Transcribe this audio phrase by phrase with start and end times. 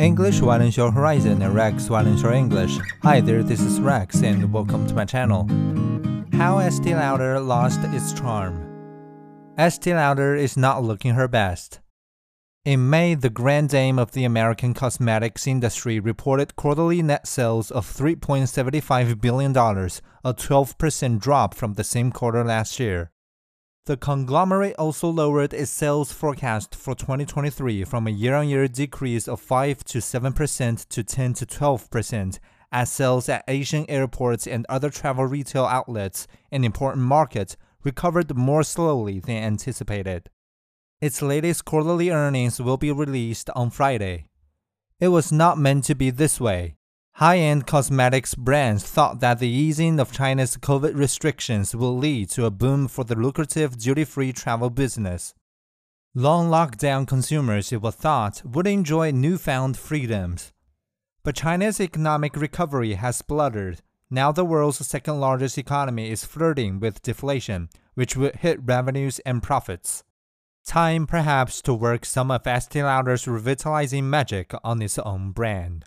[0.00, 2.78] English widens your horizon and Rex widens your English.
[3.02, 5.46] Hi there, this is Rex and welcome to my channel.
[6.32, 8.64] How Estee Lauder lost its charm.
[9.58, 11.80] Estee Lauder is not looking her best.
[12.64, 17.86] In May, the grand dame of the American cosmetics industry reported quarterly net sales of
[17.86, 23.10] $3.75 billion, a 12% drop from the same quarter last year.
[23.86, 29.26] The conglomerate also lowered its sales forecast for 2023 from a year on year decrease
[29.26, 32.38] of 5 to 7% to 10 to 12%,
[32.70, 38.62] as sales at Asian airports and other travel retail outlets in important markets recovered more
[38.62, 40.28] slowly than anticipated.
[41.00, 44.26] Its latest quarterly earnings will be released on Friday.
[45.00, 46.76] It was not meant to be this way.
[47.20, 52.46] High end cosmetics brands thought that the easing of China's COVID restrictions will lead to
[52.46, 55.34] a boom for the lucrative duty free travel business.
[56.14, 60.54] Long lockdown consumers, it was thought, would enjoy newfound freedoms.
[61.22, 63.82] But China's economic recovery has spluttered.
[64.08, 69.42] Now the world's second largest economy is flirting with deflation, which would hit revenues and
[69.42, 70.04] profits.
[70.64, 75.84] Time perhaps to work some of Estee Lauder's revitalizing magic on its own brand.